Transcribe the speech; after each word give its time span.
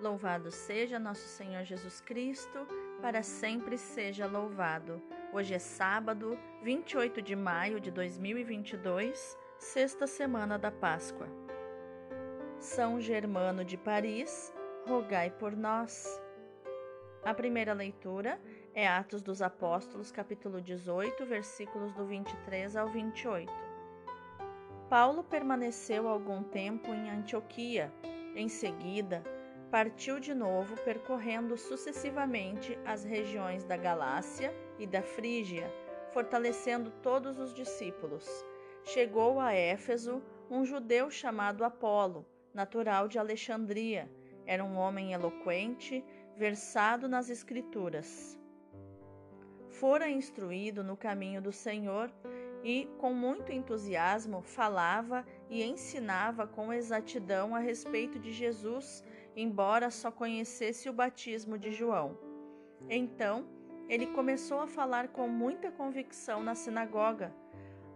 Louvado 0.00 0.50
seja 0.50 0.98
nosso 0.98 1.28
Senhor 1.28 1.62
Jesus 1.62 2.00
Cristo, 2.00 2.66
para 3.02 3.22
sempre 3.22 3.76
seja 3.76 4.26
louvado. 4.26 5.02
Hoje 5.30 5.52
é 5.52 5.58
sábado, 5.58 6.38
28 6.62 7.20
de 7.20 7.36
maio 7.36 7.78
de 7.78 7.90
2022, 7.90 9.36
sexta 9.58 10.06
semana 10.06 10.58
da 10.58 10.70
Páscoa. 10.70 11.28
São 12.58 12.98
Germano 12.98 13.62
de 13.62 13.76
Paris, 13.76 14.54
rogai 14.86 15.30
por 15.30 15.54
nós. 15.54 16.18
A 17.22 17.34
primeira 17.34 17.74
leitura 17.74 18.40
é 18.72 18.88
Atos 18.88 19.20
dos 19.20 19.42
Apóstolos, 19.42 20.10
capítulo 20.10 20.62
18, 20.62 21.26
versículos 21.26 21.92
do 21.92 22.06
23 22.06 22.74
ao 22.74 22.88
28. 22.88 23.52
Paulo 24.88 25.22
permaneceu 25.22 26.08
algum 26.08 26.42
tempo 26.42 26.88
em 26.88 27.10
Antioquia. 27.10 27.92
Em 28.34 28.48
seguida, 28.48 29.22
partiu 29.70 30.18
de 30.18 30.34
novo, 30.34 30.74
percorrendo 30.84 31.56
sucessivamente 31.56 32.76
as 32.84 33.04
regiões 33.04 33.62
da 33.64 33.76
Galácia 33.76 34.52
e 34.78 34.86
da 34.86 35.00
Frígia, 35.00 35.72
fortalecendo 36.12 36.90
todos 37.02 37.38
os 37.38 37.54
discípulos. 37.54 38.26
Chegou 38.82 39.38
a 39.38 39.52
Éfeso 39.52 40.20
um 40.50 40.64
judeu 40.64 41.08
chamado 41.08 41.64
Apolo, 41.64 42.26
natural 42.52 43.06
de 43.06 43.18
Alexandria. 43.18 44.10
Era 44.44 44.64
um 44.64 44.76
homem 44.76 45.12
eloquente, 45.12 46.04
versado 46.36 47.08
nas 47.08 47.30
Escrituras. 47.30 48.36
Fora 49.68 50.10
instruído 50.10 50.82
no 50.82 50.96
caminho 50.96 51.40
do 51.40 51.52
Senhor 51.52 52.12
e, 52.64 52.88
com 52.98 53.14
muito 53.14 53.52
entusiasmo, 53.52 54.42
falava 54.42 55.24
e 55.48 55.62
ensinava 55.62 56.46
com 56.46 56.72
exatidão 56.72 57.54
a 57.54 57.60
respeito 57.60 58.18
de 58.18 58.32
Jesus 58.32 59.04
embora 59.36 59.90
só 59.90 60.10
conhecesse 60.10 60.88
o 60.88 60.92
batismo 60.92 61.58
de 61.58 61.70
João. 61.70 62.18
Então, 62.88 63.46
ele 63.88 64.06
começou 64.06 64.60
a 64.60 64.66
falar 64.66 65.08
com 65.08 65.28
muita 65.28 65.70
convicção 65.70 66.42
na 66.42 66.54
sinagoga. 66.54 67.34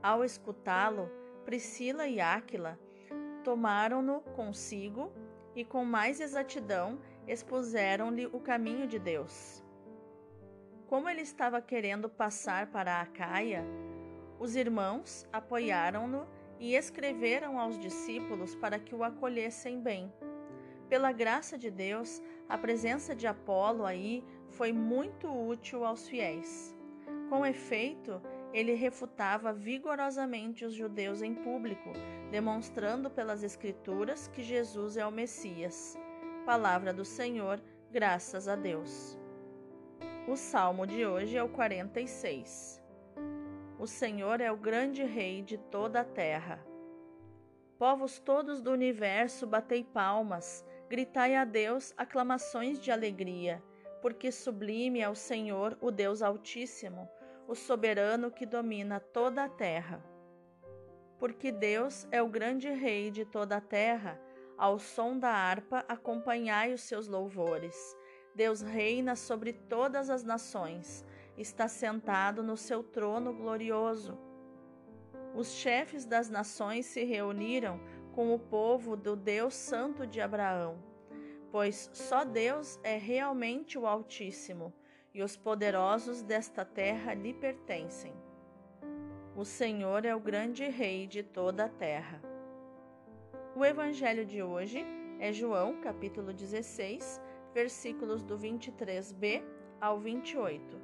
Ao 0.03 0.25
escutá-lo, 0.25 1.11
Priscila 1.45 2.07
e 2.07 2.21
Áquila 2.21 2.79
tomaram-no 3.45 4.21
consigo 4.21 5.13
e, 5.55 5.65
com 5.65 5.85
mais 5.85 6.21
exatidão, 6.21 6.99
expuseram-lhe 7.29 8.27
o 8.27 8.41
caminho 8.41 8.87
de 8.87 8.99
Deus. 8.99 9.63
Como 10.87 11.09
ele 11.09 11.23
estava 11.23 11.61
querendo 11.61 12.09
passar 12.09 12.69
para 12.69 13.01
a 13.01 13.07
Caia, 13.07 13.65
os 14.39 14.57
irmãos 14.57 15.27
apoiaram-no 15.33 16.27
e 16.59 16.75
escreveram 16.75 17.59
aos 17.59 17.79
discípulos 17.79 18.55
para 18.55 18.79
que 18.79 18.95
o 18.95 19.05
acolhessem 19.05 19.81
bem. 19.81 20.13
Pela 20.89 21.13
graça 21.13 21.57
de 21.57 21.71
Deus, 21.71 22.23
a 22.49 22.59
presença 22.59 23.15
de 23.15 23.27
Apolo 23.27 23.85
aí 23.85 24.23
foi 24.49 24.73
muito 24.73 25.29
útil 25.29 25.85
aos 25.85 26.09
fiéis. 26.09 26.77
Com 27.29 27.45
efeito, 27.45 28.21
ele 28.53 28.75
refutava 28.75 29.53
vigorosamente 29.53 30.65
os 30.65 30.75
judeus 30.75 31.23
em 31.23 31.35
público, 31.35 31.91
demonstrando 32.31 33.11
pelas 33.11 33.43
Escrituras 33.43 34.29
que 34.29 34.43
Jesus 34.43 34.97
é 34.97 35.07
o 35.07 35.11
Messias. 35.11 35.99
Palavra 36.45 36.93
do 36.93 37.05
Senhor, 37.05 37.61
graças 37.91 38.47
a 38.47 38.55
Deus. 38.55 39.19
O 40.29 40.37
salmo 40.37 40.87
de 40.87 41.05
hoje 41.05 41.37
é 41.37 41.43
o 41.43 41.49
46. 41.49 42.81
O 43.79 43.87
Senhor 43.87 44.41
é 44.41 44.53
o 44.53 44.57
grande 44.57 45.03
Rei 45.03 45.43
de 45.43 45.59
toda 45.59 46.01
a 46.01 46.05
terra. 46.05 46.65
Povos 47.79 48.21
todos 48.21 48.63
do 48.63 48.71
universo, 48.71 49.47
batei 49.47 49.83
palmas 49.83 50.65
Gritai 50.95 51.35
a 51.35 51.45
Deus 51.45 51.93
aclamações 51.97 52.79
de 52.79 52.93
alegria, 52.93 53.61
porque 54.01 54.31
sublime 54.31 55.01
é 55.01 55.09
o 55.09 55.15
Senhor, 55.17 55.77
o 55.81 55.91
Deus 55.91 56.23
Altíssimo, 56.23 57.11
o 57.49 57.55
soberano 57.57 58.31
que 58.31 58.47
domina 58.47 59.01
toda 59.01 59.43
a 59.43 59.49
terra. 59.49 60.01
Porque 61.19 61.51
Deus 61.51 62.07
é 62.13 62.23
o 62.23 62.29
grande 62.29 62.71
Rei 62.71 63.11
de 63.11 63.25
toda 63.25 63.57
a 63.57 63.61
terra, 63.61 64.21
ao 64.57 64.79
som 64.79 65.19
da 65.19 65.31
harpa 65.31 65.85
acompanhai 65.89 66.73
os 66.73 66.83
seus 66.83 67.09
louvores. 67.09 67.75
Deus 68.33 68.63
reina 68.63 69.17
sobre 69.17 69.53
todas 69.53 70.09
as 70.09 70.23
nações, 70.23 71.05
está 71.37 71.67
sentado 71.67 72.41
no 72.41 72.57
seu 72.57 72.85
trono 72.85 73.35
glorioso. 73.35 74.17
Os 75.35 75.55
chefes 75.55 76.07
das 76.07 76.31
nações 76.31 76.87
se 76.87 77.03
reuniram 77.03 77.81
com 78.15 78.33
o 78.33 78.39
povo 78.39 78.97
do 78.97 79.17
Deus 79.17 79.55
Santo 79.55 80.07
de 80.07 80.21
Abraão, 80.21 80.79
pois 81.51 81.91
só 81.93 82.25
Deus 82.25 82.79
é 82.85 82.97
realmente 82.97 83.77
o 83.77 83.87
Altíssimo 83.87 84.73
e 85.13 85.21
os 85.21 85.37
poderosos 85.37 86.23
desta 86.23 86.65
terra 86.65 87.13
lhe 87.13 87.35
pertencem. 87.35 88.15
O 89.37 89.45
Senhor 89.45 90.05
é 90.05 90.15
o 90.15 90.21
grande 90.21 90.69
Rei 90.69 91.09
de 91.09 91.25
toda 91.25 91.65
a 91.65 91.69
terra. 91.69 92.23
O 93.57 93.65
Evangelho 93.65 94.25
de 94.25 94.41
hoje 94.41 94.85
é 95.19 95.33
João, 95.33 95.81
capítulo 95.81 96.33
16, 96.33 97.21
versículos 97.53 98.23
do 98.23 98.39
23b 98.39 99.43
ao 99.81 99.99
28. 99.99 100.81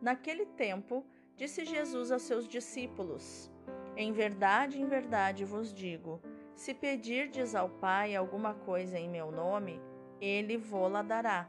Naquele 0.00 0.46
tempo, 0.46 1.04
disse 1.34 1.64
Jesus 1.64 2.12
aos 2.12 2.22
seus 2.22 2.46
discípulos: 2.46 3.50
em 3.96 4.12
verdade, 4.12 4.80
em 4.80 4.86
verdade 4.86 5.44
vos 5.44 5.72
digo: 5.72 6.20
se 6.54 6.74
pedirdes 6.74 7.54
ao 7.54 7.68
Pai 7.68 8.14
alguma 8.14 8.54
coisa 8.54 8.98
em 8.98 9.08
meu 9.08 9.32
nome, 9.32 9.80
ele 10.20 10.56
vô-la 10.56 11.02
dará. 11.02 11.48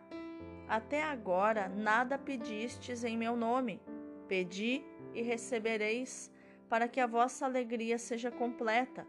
Até 0.67 1.03
agora 1.03 1.67
nada 1.69 2.17
pedistes 2.17 3.03
em 3.03 3.17
meu 3.17 3.35
nome. 3.35 3.81
Pedi 4.27 4.83
e 5.13 5.21
recebereis, 5.21 6.31
para 6.69 6.87
que 6.87 6.99
a 6.99 7.07
vossa 7.07 7.45
alegria 7.45 7.97
seja 7.97 8.29
completa. 8.29 9.07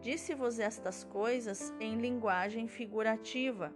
Disse-vos 0.00 0.58
estas 0.58 1.04
coisas 1.04 1.74
em 1.78 1.96
linguagem 1.96 2.66
figurativa. 2.66 3.74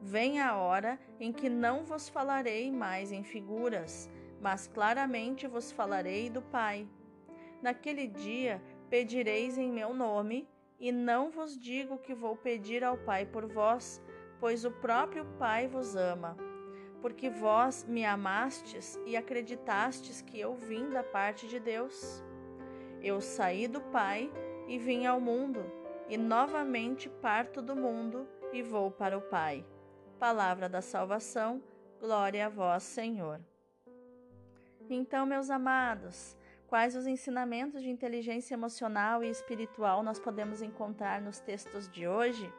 Vem 0.00 0.40
a 0.40 0.56
hora 0.56 0.98
em 1.20 1.32
que 1.32 1.50
não 1.50 1.84
vos 1.84 2.08
falarei 2.08 2.70
mais 2.72 3.12
em 3.12 3.22
figuras, 3.22 4.08
mas 4.40 4.66
claramente 4.66 5.46
vos 5.46 5.70
falarei 5.70 6.30
do 6.30 6.40
Pai. 6.40 6.88
Naquele 7.62 8.06
dia 8.06 8.62
pedireis 8.88 9.58
em 9.58 9.70
meu 9.70 9.92
nome, 9.92 10.48
e 10.78 10.92
não 10.92 11.30
vos 11.30 11.58
digo 11.58 11.98
que 11.98 12.14
vou 12.14 12.36
pedir 12.36 12.84
ao 12.84 12.96
Pai 12.96 13.26
por 13.26 13.46
vós, 13.46 14.00
pois 14.38 14.64
o 14.64 14.70
próprio 14.70 15.24
Pai 15.38 15.66
vos 15.66 15.96
ama. 15.96 16.36
Porque 17.00 17.28
vós 17.28 17.84
me 17.84 18.04
amastes 18.04 18.98
e 19.04 19.16
acreditastes 19.16 20.22
que 20.22 20.38
eu 20.38 20.54
vim 20.54 20.88
da 20.90 21.02
parte 21.02 21.48
de 21.48 21.58
Deus. 21.58 22.22
Eu 23.02 23.20
saí 23.20 23.66
do 23.66 23.80
Pai 23.80 24.30
e 24.68 24.78
vim 24.78 25.06
ao 25.06 25.20
mundo, 25.20 25.64
e 26.08 26.16
novamente 26.16 27.08
parto 27.08 27.60
do 27.60 27.74
mundo 27.74 28.26
e 28.52 28.62
vou 28.62 28.90
para 28.90 29.18
o 29.18 29.22
Pai. 29.22 29.64
Palavra 30.18 30.68
da 30.68 30.80
salvação, 30.80 31.62
glória 32.00 32.46
a 32.46 32.48
vós, 32.48 32.82
Senhor. 32.82 33.40
Então, 34.90 35.26
meus 35.26 35.50
amados, 35.50 36.36
Quais 36.68 36.94
os 36.94 37.06
ensinamentos 37.06 37.82
de 37.82 37.88
inteligência 37.88 38.52
emocional 38.52 39.24
e 39.24 39.30
espiritual 39.30 40.02
nós 40.02 40.20
podemos 40.20 40.60
encontrar 40.60 41.18
nos 41.18 41.40
textos 41.40 41.88
de 41.88 42.06
hoje? 42.06 42.52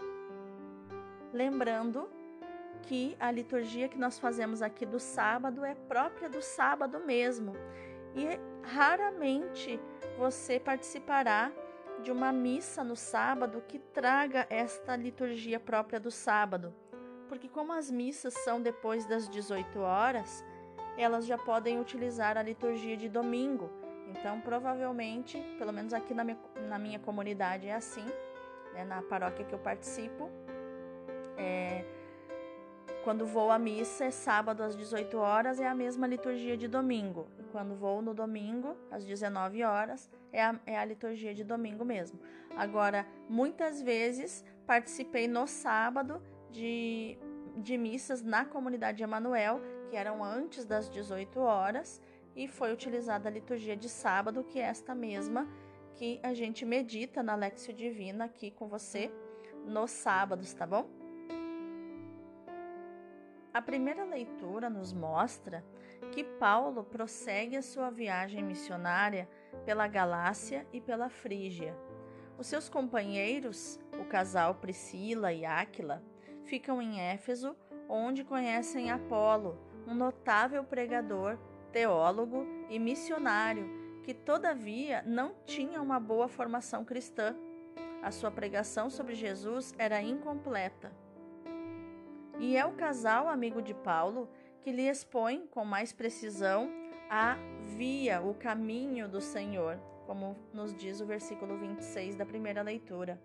Lembrando 1.31 2.09
que 2.81 3.15
a 3.19 3.29
liturgia 3.29 3.87
que 3.87 3.99
nós 3.99 4.17
fazemos 4.17 4.63
aqui 4.63 4.83
do 4.83 4.99
sábado 4.99 5.63
é 5.63 5.75
própria 5.75 6.27
do 6.27 6.41
sábado 6.41 6.99
mesmo. 6.99 7.53
E 8.15 8.39
raramente 8.67 9.79
você 10.17 10.59
participará 10.59 11.51
de 12.01 12.11
uma 12.11 12.31
missa 12.31 12.83
no 12.83 12.95
sábado 12.95 13.63
que 13.67 13.77
traga 13.77 14.47
esta 14.49 14.95
liturgia 14.95 15.59
própria 15.59 15.99
do 15.99 16.09
sábado, 16.09 16.73
porque 17.27 17.47
como 17.47 17.73
as 17.73 17.91
missas 17.91 18.33
são 18.43 18.59
depois 18.59 19.05
das 19.05 19.29
18 19.29 19.79
horas, 19.79 20.43
elas 20.97 21.27
já 21.27 21.37
podem 21.37 21.79
utilizar 21.79 22.39
a 22.39 22.41
liturgia 22.41 22.97
de 22.97 23.07
domingo 23.07 23.78
então, 24.09 24.41
provavelmente, 24.41 25.37
pelo 25.57 25.71
menos 25.71 25.93
aqui 25.93 26.13
na 26.13 26.23
minha, 26.23 26.37
na 26.67 26.79
minha 26.79 26.99
comunidade 26.99 27.67
é 27.67 27.73
assim, 27.73 28.05
né, 28.73 28.83
na 28.83 29.01
paróquia 29.01 29.45
que 29.45 29.53
eu 29.53 29.59
participo. 29.59 30.29
É, 31.37 31.85
quando 33.03 33.25
vou 33.25 33.49
à 33.49 33.57
missa 33.57 34.05
é 34.05 34.11
sábado 34.11 34.61
às 34.61 34.75
18 34.75 35.17
horas, 35.17 35.59
é 35.59 35.67
a 35.67 35.75
mesma 35.75 36.05
liturgia 36.05 36.57
de 36.57 36.67
domingo. 36.67 37.27
E 37.39 37.43
quando 37.43 37.75
vou 37.75 38.01
no 38.01 38.13
domingo, 38.13 38.75
às 38.91 39.05
19 39.05 39.63
horas, 39.63 40.09
é 40.31 40.43
a, 40.43 40.59
é 40.65 40.77
a 40.77 40.85
liturgia 40.85 41.33
de 41.33 41.43
domingo 41.43 41.85
mesmo. 41.85 42.19
Agora, 42.55 43.07
muitas 43.29 43.81
vezes 43.81 44.43
participei 44.65 45.27
no 45.27 45.47
sábado 45.47 46.21
de, 46.51 47.17
de 47.57 47.77
missas 47.77 48.21
na 48.21 48.43
comunidade 48.43 49.01
Emanuel, 49.01 49.61
que 49.89 49.95
eram 49.95 50.23
antes 50.23 50.65
das 50.65 50.89
18 50.89 51.39
horas, 51.39 52.01
e 52.35 52.47
foi 52.47 52.71
utilizada 52.71 53.27
a 53.27 53.31
liturgia 53.31 53.75
de 53.75 53.89
sábado, 53.89 54.43
que 54.43 54.59
é 54.59 54.63
esta 54.63 54.95
mesma 54.95 55.47
que 55.95 56.19
a 56.23 56.33
gente 56.33 56.65
medita 56.65 57.21
na 57.21 57.35
Lexio 57.35 57.73
Divina 57.73 58.25
aqui 58.25 58.51
com 58.51 58.67
você 58.67 59.11
nos 59.65 59.91
sábados, 59.91 60.53
tá 60.53 60.65
bom? 60.65 60.89
A 63.53 63.61
primeira 63.61 64.05
leitura 64.05 64.69
nos 64.69 64.93
mostra 64.93 65.65
que 66.11 66.23
Paulo 66.23 66.83
prossegue 66.83 67.57
a 67.57 67.61
sua 67.61 67.89
viagem 67.89 68.43
missionária 68.43 69.27
pela 69.65 69.87
Galácia 69.87 70.65
e 70.71 70.79
pela 70.79 71.09
Frígia. 71.09 71.75
Os 72.37 72.47
seus 72.47 72.69
companheiros, 72.69 73.79
o 73.99 74.05
casal 74.05 74.55
Priscila 74.55 75.33
e 75.33 75.45
Áquila, 75.45 76.01
ficam 76.45 76.81
em 76.81 77.01
Éfeso, 77.01 77.55
onde 77.89 78.23
conhecem 78.23 78.91
Apolo, 78.91 79.59
um 79.85 79.93
notável 79.93 80.63
pregador, 80.63 81.37
teólogo 81.71 82.45
e 82.69 82.77
missionário 82.77 83.69
que, 84.03 84.13
todavia, 84.13 85.03
não 85.05 85.35
tinha 85.45 85.81
uma 85.81 85.99
boa 85.99 86.27
formação 86.27 86.83
cristã. 86.83 87.35
A 88.01 88.11
sua 88.11 88.31
pregação 88.31 88.89
sobre 88.89 89.13
Jesus 89.13 89.73
era 89.77 90.01
incompleta. 90.01 90.91
E 92.39 92.55
é 92.55 92.65
o 92.65 92.73
casal 92.73 93.27
amigo 93.27 93.61
de 93.61 93.73
Paulo 93.73 94.29
que 94.61 94.71
lhe 94.71 94.87
expõe 94.87 95.45
com 95.47 95.65
mais 95.65 95.91
precisão 95.91 96.69
a 97.09 97.37
via, 97.75 98.21
o 98.21 98.33
caminho 98.33 99.07
do 99.07 99.19
Senhor, 99.19 99.77
como 100.05 100.37
nos 100.53 100.73
diz 100.73 101.01
o 101.01 101.05
versículo 101.05 101.57
26 101.57 102.15
da 102.15 102.25
primeira 102.25 102.61
leitura. 102.61 103.21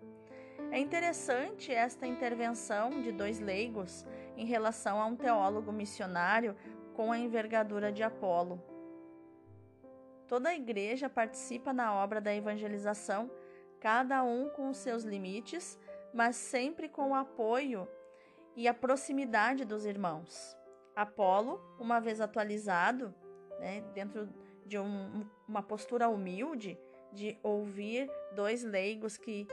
É 0.71 0.79
interessante 0.79 1.71
esta 1.71 2.05
intervenção 2.07 3.01
de 3.01 3.11
dois 3.11 3.39
leigos 3.39 4.05
em 4.35 4.45
relação 4.45 4.99
a 4.99 5.05
um 5.05 5.15
teólogo 5.15 5.71
missionário 5.71 6.55
com 6.95 7.11
a 7.11 7.17
envergadura 7.17 7.91
de 7.91 8.01
Apolo. 8.01 8.61
Toda 10.27 10.49
a 10.49 10.55
igreja 10.55 11.09
participa 11.09 11.71
na 11.71 11.93
obra 11.93 12.19
da 12.19 12.33
evangelização, 12.33 13.29
cada 13.79 14.23
um 14.23 14.49
com 14.49 14.73
seus 14.73 15.03
limites, 15.03 15.77
mas 16.13 16.35
sempre 16.35 16.89
com 16.89 17.11
o 17.11 17.15
apoio 17.15 17.87
e 18.55 18.67
a 18.67 18.73
proximidade 18.73 19.65
dos 19.65 19.85
irmãos. 19.85 20.57
Apolo, 20.95 21.61
uma 21.77 21.99
vez 21.99 22.21
atualizado, 22.21 23.13
né, 23.59 23.83
dentro 23.93 24.29
de 24.65 24.79
um, 24.79 25.25
uma 25.47 25.61
postura 25.61 26.07
humilde, 26.07 26.79
de 27.11 27.37
ouvir 27.43 28.09
dois 28.33 28.63
leigos 28.63 29.17
que 29.17 29.47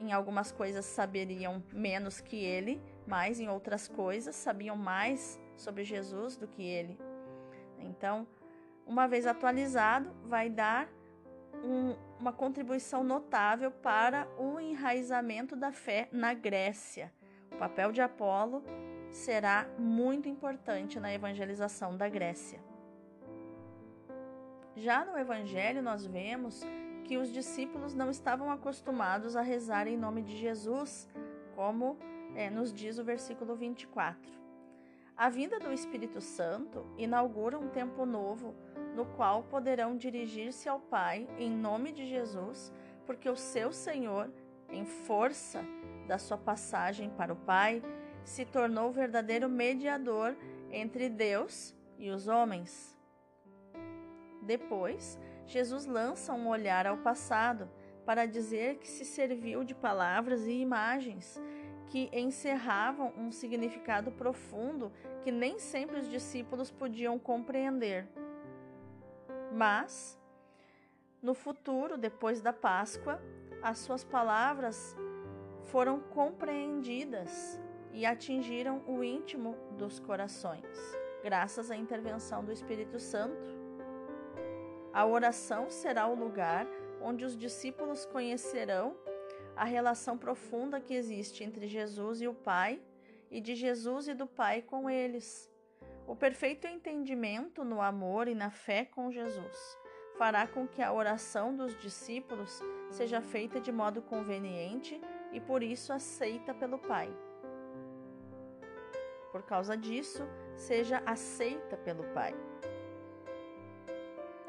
em 0.00 0.12
algumas 0.12 0.52
coisas 0.52 0.84
saberiam 0.84 1.62
menos 1.72 2.20
que 2.20 2.36
ele, 2.36 2.80
mas 3.06 3.40
em 3.40 3.48
outras 3.48 3.88
coisas 3.88 4.36
sabiam 4.36 4.76
mais 4.76 5.38
sobre 5.60 5.84
Jesus 5.84 6.36
do 6.36 6.46
que 6.46 6.62
ele. 6.62 6.98
Então, 7.78 8.26
uma 8.86 9.06
vez 9.06 9.26
atualizado, 9.26 10.10
vai 10.24 10.48
dar 10.48 10.88
um, 11.62 11.94
uma 12.18 12.32
contribuição 12.32 13.04
notável 13.04 13.70
para 13.70 14.26
o 14.38 14.58
enraizamento 14.58 15.54
da 15.54 15.72
fé 15.72 16.08
na 16.12 16.32
Grécia, 16.32 17.12
o 17.52 17.56
papel 17.56 17.90
de 17.92 18.00
Apolo 18.00 18.62
será 19.10 19.66
muito 19.78 20.28
importante 20.28 21.00
na 21.00 21.12
evangelização 21.12 21.96
da 21.96 22.08
Grécia. 22.08 22.60
Já 24.76 25.04
no 25.04 25.18
Evangelho, 25.18 25.82
nós 25.82 26.06
vemos 26.06 26.62
que 27.04 27.16
os 27.16 27.32
discípulos 27.32 27.94
não 27.94 28.10
estavam 28.10 28.50
acostumados 28.50 29.34
a 29.34 29.42
rezar 29.42 29.88
em 29.88 29.96
nome 29.96 30.22
de 30.22 30.36
Jesus, 30.36 31.08
como 31.56 31.98
é, 32.36 32.48
nos 32.48 32.72
diz 32.72 32.98
o 32.98 33.04
versículo 33.04 33.56
24. 33.56 34.30
A 35.18 35.28
vinda 35.28 35.58
do 35.58 35.72
Espírito 35.72 36.20
Santo 36.20 36.86
inaugura 36.96 37.58
um 37.58 37.68
tempo 37.68 38.06
novo 38.06 38.54
no 38.94 39.04
qual 39.04 39.42
poderão 39.42 39.96
dirigir-se 39.96 40.68
ao 40.68 40.78
Pai 40.78 41.26
em 41.36 41.50
nome 41.50 41.90
de 41.90 42.06
Jesus, 42.06 42.72
porque 43.04 43.28
o 43.28 43.34
seu 43.34 43.72
Senhor, 43.72 44.30
em 44.70 44.84
força 44.84 45.64
da 46.06 46.18
sua 46.18 46.38
passagem 46.38 47.10
para 47.10 47.32
o 47.32 47.36
Pai, 47.36 47.82
se 48.22 48.44
tornou 48.44 48.90
o 48.90 48.92
verdadeiro 48.92 49.48
mediador 49.48 50.36
entre 50.70 51.08
Deus 51.08 51.74
e 51.98 52.10
os 52.10 52.28
homens. 52.28 52.96
Depois, 54.42 55.18
Jesus 55.46 55.84
lança 55.84 56.32
um 56.32 56.46
olhar 56.46 56.86
ao 56.86 56.98
passado 56.98 57.68
para 58.06 58.24
dizer 58.24 58.76
que 58.76 58.86
se 58.86 59.04
serviu 59.04 59.64
de 59.64 59.74
palavras 59.74 60.46
e 60.46 60.52
imagens 60.52 61.42
que 61.88 62.10
encerravam 62.12 63.12
um 63.16 63.32
significado 63.32 64.10
profundo 64.12 64.92
que 65.22 65.30
nem 65.30 65.58
sempre 65.58 65.98
os 65.98 66.08
discípulos 66.08 66.70
podiam 66.70 67.18
compreender. 67.18 68.06
Mas, 69.52 70.18
no 71.22 71.34
futuro, 71.34 71.96
depois 71.96 72.40
da 72.40 72.52
Páscoa, 72.52 73.20
as 73.62 73.78
suas 73.78 74.04
palavras 74.04 74.96
foram 75.64 76.00
compreendidas 76.00 77.58
e 77.92 78.04
atingiram 78.04 78.82
o 78.86 79.02
íntimo 79.02 79.56
dos 79.76 79.98
corações, 79.98 80.66
graças 81.22 81.70
à 81.70 81.76
intervenção 81.76 82.44
do 82.44 82.52
Espírito 82.52 83.00
Santo. 83.00 83.56
A 84.92 85.06
oração 85.06 85.70
será 85.70 86.06
o 86.06 86.14
lugar 86.14 86.66
onde 87.00 87.24
os 87.24 87.36
discípulos 87.36 88.04
conhecerão 88.06 88.96
a 89.58 89.64
relação 89.64 90.16
profunda 90.16 90.80
que 90.80 90.94
existe 90.94 91.42
entre 91.42 91.66
Jesus 91.66 92.22
e 92.22 92.28
o 92.28 92.32
Pai 92.32 92.80
e 93.28 93.40
de 93.40 93.56
Jesus 93.56 94.06
e 94.06 94.14
do 94.14 94.26
Pai 94.26 94.62
com 94.62 94.88
eles. 94.88 95.50
O 96.06 96.14
perfeito 96.14 96.66
entendimento 96.66 97.64
no 97.64 97.82
amor 97.82 98.28
e 98.28 98.34
na 98.34 98.50
fé 98.50 98.84
com 98.84 99.10
Jesus 99.10 99.78
fará 100.16 100.46
com 100.46 100.66
que 100.66 100.80
a 100.80 100.92
oração 100.92 101.54
dos 101.54 101.76
discípulos 101.80 102.60
seja 102.90 103.20
feita 103.20 103.60
de 103.60 103.72
modo 103.72 104.00
conveniente 104.00 105.00
e 105.32 105.40
por 105.40 105.62
isso 105.62 105.92
aceita 105.92 106.54
pelo 106.54 106.78
Pai. 106.78 107.12
Por 109.32 109.42
causa 109.42 109.76
disso, 109.76 110.22
seja 110.56 111.02
aceita 111.04 111.76
pelo 111.76 112.04
Pai. 112.14 112.34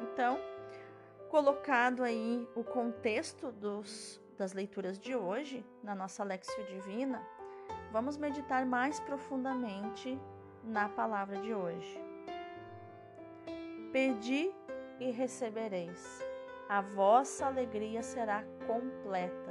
Então, 0.00 0.38
colocado 1.28 2.02
aí 2.02 2.48
o 2.54 2.64
contexto 2.64 3.52
dos, 3.52 4.19
das 4.40 4.54
leituras 4.54 4.98
de 4.98 5.14
hoje 5.14 5.62
na 5.82 5.94
nossa 5.94 6.24
Lexio 6.24 6.64
Divina, 6.64 7.22
vamos 7.92 8.16
meditar 8.16 8.64
mais 8.64 8.98
profundamente 8.98 10.18
na 10.64 10.88
palavra 10.88 11.36
de 11.42 11.52
hoje. 11.52 12.00
Pedi 13.92 14.50
e 14.98 15.10
recebereis, 15.10 16.24
a 16.70 16.80
vossa 16.80 17.44
alegria 17.44 18.02
será 18.02 18.42
completa. 18.66 19.50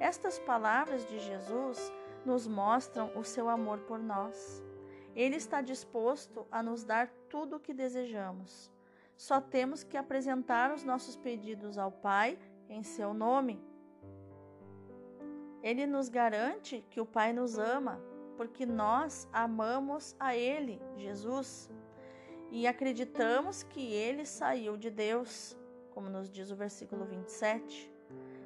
Estas 0.00 0.40
palavras 0.40 1.06
de 1.06 1.20
Jesus 1.20 1.92
nos 2.24 2.48
mostram 2.48 3.12
o 3.14 3.22
seu 3.22 3.48
amor 3.48 3.78
por 3.82 4.00
nós. 4.00 4.60
Ele 5.14 5.36
está 5.36 5.60
disposto 5.60 6.44
a 6.50 6.64
nos 6.64 6.82
dar 6.82 7.08
tudo 7.28 7.56
o 7.56 7.60
que 7.60 7.72
desejamos. 7.72 8.72
Só 9.16 9.40
temos 9.40 9.84
que 9.84 9.96
apresentar 9.96 10.72
os 10.74 10.82
nossos 10.82 11.14
pedidos 11.14 11.78
ao 11.78 11.92
Pai 11.92 12.36
em 12.68 12.82
seu 12.82 13.14
nome. 13.14 13.64
Ele 15.66 15.84
nos 15.84 16.08
garante 16.08 16.86
que 16.90 17.00
o 17.00 17.04
Pai 17.04 17.32
nos 17.32 17.58
ama, 17.58 18.00
porque 18.36 18.64
nós 18.64 19.28
amamos 19.32 20.14
a 20.20 20.36
Ele, 20.36 20.80
Jesus, 20.94 21.68
e 22.52 22.68
acreditamos 22.68 23.64
que 23.64 23.92
Ele 23.92 24.24
saiu 24.24 24.76
de 24.76 24.92
Deus, 24.92 25.58
como 25.90 26.08
nos 26.08 26.30
diz 26.30 26.52
o 26.52 26.54
versículo 26.54 27.04
27. 27.04 27.92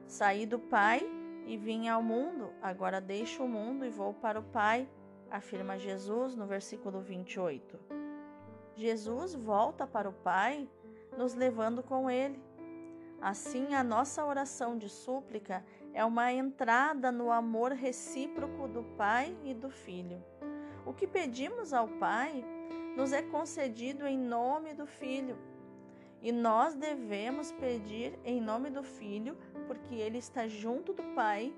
Saí 0.07 0.47
do 0.47 0.59
Pai 0.59 1.03
e 1.45 1.59
vim 1.59 1.89
ao 1.89 2.03
mundo, 2.03 2.55
agora 2.63 3.03
deixo 3.03 3.45
o 3.45 3.49
mundo 3.49 3.85
e 3.85 3.91
vou 3.91 4.15
para 4.15 4.41
o 4.41 4.43
Pai, 4.43 4.89
afirma 5.31 5.79
Jesus 5.79 6.35
no 6.35 6.47
versículo 6.47 7.03
28. 7.03 7.79
Jesus 8.77 9.35
volta 9.35 9.87
para 9.87 10.09
o 10.09 10.15
Pai, 10.15 10.67
nos 11.19 11.35
levando 11.35 11.83
com 11.83 12.11
Ele. 12.11 12.43
Assim, 13.21 13.75
a 13.75 13.85
nossa 13.85 14.25
oração 14.25 14.79
de 14.79 14.89
súplica 14.89 15.63
é 15.93 16.05
uma 16.05 16.33
entrada 16.33 17.11
no 17.11 17.31
amor 17.31 17.73
recíproco 17.73 18.69
do 18.69 18.83
Pai 18.97 19.37
e 19.45 19.53
do 19.53 19.71
Filho. 19.71 20.23
O 20.87 20.93
que 20.93 21.07
pedimos 21.07 21.73
ao 21.73 21.89
Pai 21.89 22.45
nos 22.97 23.13
é 23.13 23.23
concedido 23.23 24.07
em 24.07 24.19
nome 24.19 24.75
do 24.75 24.87
Filho. 24.87 25.37
E 26.23 26.31
nós 26.33 26.75
devemos 26.75 27.51
pedir 27.53 28.19
em 28.25 28.41
nome 28.41 28.71
do 28.71 28.83
Filho, 28.83 29.37
porque 29.67 29.95
ele 29.95 30.19
está 30.19 30.47
junto 30.47 30.93
do 30.93 31.03
Pai, 31.15 31.55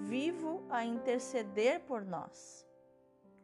vivo 0.00 0.62
a 0.68 0.84
interceder 0.84 1.80
por 1.80 2.04
nós. 2.04 2.66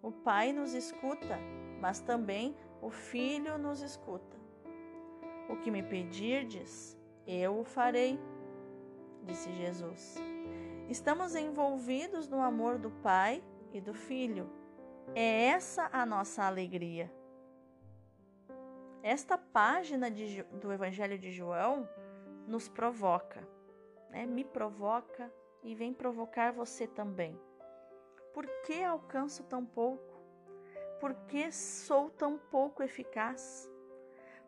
O 0.02 0.12
Pai 0.12 0.52
nos 0.52 0.74
escuta, 0.74 1.38
mas 1.80 2.00
também 2.00 2.54
o 2.82 2.90
Filho 2.90 3.56
nos 3.56 3.80
escuta. 3.80 4.36
O 5.48 5.56
que 5.56 5.70
me 5.70 5.82
pedirdes, 5.82 6.96
eu 7.26 7.58
o 7.58 7.64
farei, 7.64 8.18
disse 9.28 9.52
Jesus. 9.52 10.16
Estamos 10.88 11.36
envolvidos 11.36 12.26
no 12.26 12.40
amor 12.40 12.78
do 12.78 12.90
Pai 12.90 13.44
e 13.74 13.80
do 13.80 13.92
Filho. 13.92 14.50
É 15.14 15.44
essa 15.48 15.88
a 15.92 16.06
nossa 16.06 16.44
alegria. 16.44 17.12
Esta 19.02 19.36
página 19.36 20.10
de, 20.10 20.42
do 20.44 20.72
Evangelho 20.72 21.18
de 21.18 21.30
João 21.30 21.86
nos 22.46 22.68
provoca, 22.68 23.46
né? 24.10 24.24
me 24.24 24.44
provoca 24.44 25.30
e 25.62 25.74
vem 25.74 25.92
provocar 25.92 26.50
você 26.50 26.86
também. 26.86 27.38
Por 28.32 28.46
que 28.64 28.82
alcanço 28.82 29.44
tão 29.44 29.64
pouco? 29.64 30.18
Por 31.00 31.14
que 31.26 31.52
sou 31.52 32.08
tão 32.10 32.38
pouco 32.38 32.82
eficaz? 32.82 33.70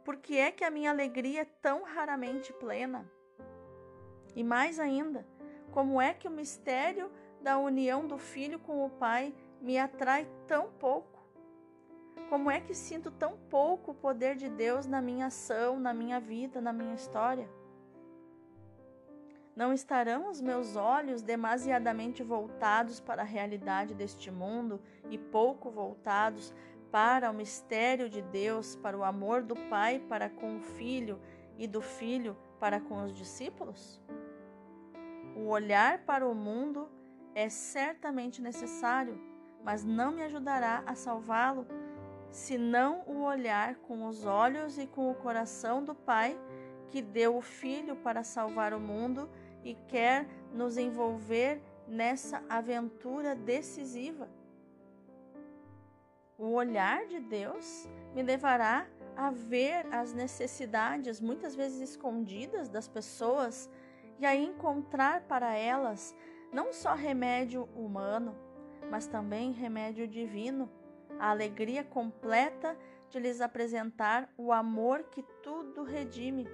Por 0.05 0.17
que 0.17 0.39
é 0.39 0.51
que 0.51 0.65
a 0.65 0.71
minha 0.71 0.91
alegria 0.91 1.43
é 1.43 1.45
tão 1.45 1.83
raramente 1.83 2.51
plena? 2.55 3.11
E 4.35 4.45
mais 4.45 4.79
ainda, 4.79 5.27
como 5.73 6.01
é 6.01 6.13
que 6.15 6.29
o 6.29 6.31
mistério 6.31 7.11
da 7.41 7.59
união 7.59 8.07
do 8.07 8.19
filho 8.19 8.59
com 8.59 8.85
o 8.85 8.91
pai 8.91 9.35
me 9.61 9.79
atrai 9.79 10.27
tão 10.47 10.71
pouco? 10.79 11.21
Como 12.29 12.51
é 12.51 12.61
que 12.61 12.75
sinto 12.75 13.11
tão 13.11 13.37
pouco 13.49 13.91
o 13.91 13.95
poder 13.95 14.37
de 14.37 14.49
Deus 14.49 14.87
na 14.87 15.01
minha 15.01 15.27
ação, 15.27 15.81
na 15.81 15.93
minha 15.93 16.21
vida, 16.21 16.61
na 16.61 16.73
minha 16.73 16.95
história? 16.95 17.49
Não 19.55 19.73
estarão 19.73 20.31
os 20.31 20.41
meus 20.41 20.77
olhos 20.77 21.23
demasiadamente 21.23 22.23
voltados 22.23 23.01
para 23.01 23.23
a 23.23 23.25
realidade 23.25 23.95
deste 23.95 24.31
mundo 24.31 24.81
e 25.11 25.19
pouco 25.19 25.71
voltados 25.71 26.55
para 26.91 27.31
o 27.31 27.35
mistério 27.35 28.09
de 28.09 28.23
Deus, 28.23 28.77
para 28.77 28.97
o 28.97 29.05
amor 29.05 29.43
do 29.43 29.55
Pai 29.69 29.99
para 30.09 30.31
com 30.31 30.57
o 30.57 30.61
Filho 30.61 31.21
e 31.59 31.67
do 31.67 31.81
Filho 31.81 32.37
para 32.61 32.79
com 32.79 33.03
os 33.03 33.13
discípulos? 33.13 34.01
O 35.35 35.49
olhar 35.49 36.05
para 36.05 36.29
o 36.29 36.35
mundo 36.35 36.89
é 37.35 37.49
certamente 37.49 38.43
necessário, 38.43 39.19
mas 39.65 39.83
não 39.83 40.13
me 40.13 40.23
ajudará 40.23 40.83
a 40.87 40.95
salvá-lo, 40.95 41.67
senão 42.31 43.03
o 43.07 43.23
olhar 43.23 43.77
com 43.77 44.07
os 44.07 44.27
olhos 44.27 44.79
e 44.79 44.87
com 44.87 45.11
o 45.11 45.15
coração 45.15 45.83
do 45.83 45.95
Pai 45.95 46.39
que 46.91 47.01
deu 47.01 47.37
o 47.37 47.41
Filho 47.41 47.97
para 47.97 48.23
salvar 48.23 48.75
o 48.75 48.81
mundo 48.81 49.29
e 49.65 49.75
quer 49.89 50.27
nos 50.53 50.77
envolver 50.77 51.63
nessa 51.87 52.43
aventura 52.49 53.35
decisiva. 53.35 54.29
O 56.37 56.53
olhar 56.53 57.07
de 57.07 57.21
Deus 57.21 57.89
me 58.15 58.23
levará 58.23 58.87
a 59.21 59.29
ver 59.29 59.87
as 59.93 60.15
necessidades, 60.15 61.21
muitas 61.21 61.55
vezes 61.55 61.91
escondidas, 61.91 62.71
das 62.71 62.89
pessoas 62.89 63.69
e 64.19 64.25
a 64.25 64.35
encontrar 64.35 65.21
para 65.25 65.55
elas 65.55 66.17
não 66.51 66.73
só 66.73 66.95
remédio 66.95 67.69
humano, 67.77 68.35
mas 68.91 69.07
também 69.07 69.53
remédio 69.53 70.09
divino, 70.09 70.71
a 71.19 71.29
alegria 71.29 71.85
completa 71.85 72.75
de 73.11 73.21
lhes 73.21 73.43
apresentar 73.43 74.27
o 74.39 74.55
amor 74.55 75.03
que 75.11 75.23
tudo 75.43 75.83
redime. 75.83 76.49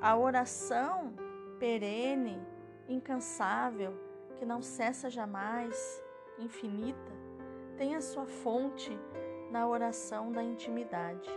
A 0.00 0.16
oração 0.16 1.12
perene, 1.58 2.40
incansável, 2.88 3.92
que 4.38 4.46
não 4.46 4.62
cessa 4.62 5.10
jamais, 5.10 6.02
infinita, 6.38 7.12
tem 7.76 7.94
a 7.94 8.00
sua 8.00 8.24
fonte 8.24 8.98
na 9.54 9.68
oração 9.68 10.32
da 10.32 10.42
intimidade, 10.42 11.30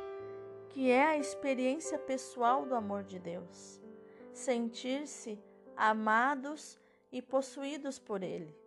que 0.70 0.90
é 0.90 1.06
a 1.06 1.18
experiência 1.18 2.00
pessoal 2.00 2.66
do 2.66 2.74
amor 2.74 3.04
de 3.04 3.20
Deus. 3.20 3.80
Sentir-se 4.34 5.40
amados 5.76 6.80
e 7.12 7.22
possuídos 7.22 8.00
por 8.00 8.24
Ele. 8.24 8.58